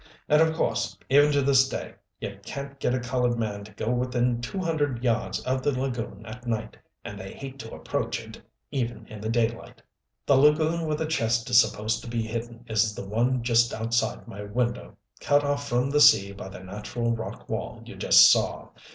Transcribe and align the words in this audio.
And 0.27 0.41
of 0.41 0.55
course, 0.55 0.97
even 1.11 1.31
to 1.31 1.43
this 1.43 1.69
day, 1.69 1.93
you 2.19 2.39
can't 2.43 2.79
get 2.79 2.95
a 2.95 2.99
colored 2.99 3.37
man 3.37 3.63
to 3.65 3.71
go 3.73 3.91
within 3.91 4.41
two 4.41 4.57
hundred 4.57 5.03
yards 5.03 5.39
of 5.41 5.61
the 5.61 5.79
lagoon 5.79 6.25
at 6.25 6.47
night, 6.47 6.75
and 7.05 7.19
they 7.19 7.33
hate 7.35 7.59
to 7.59 7.75
approach 7.75 8.19
it 8.19 8.41
even 8.71 9.05
in 9.05 9.21
the 9.21 9.29
daylight. 9.29 9.83
"The 10.25 10.37
lagoon 10.37 10.87
where 10.87 10.97
the 10.97 11.05
chest 11.05 11.47
is 11.51 11.61
supposed 11.61 12.01
to 12.03 12.09
be 12.09 12.23
hidden 12.23 12.65
is 12.67 12.95
the 12.95 13.05
one 13.07 13.43
just 13.43 13.75
outside 13.75 14.27
my 14.27 14.41
window, 14.41 14.97
cut 15.19 15.43
off 15.43 15.69
from 15.69 15.91
the 15.91 16.01
sea 16.01 16.31
by 16.31 16.49
the 16.49 16.61
natural 16.63 17.15
rock 17.15 17.47
wall 17.47 17.83
you 17.85 17.95
just 17.95 18.31
saw. 18.31 18.69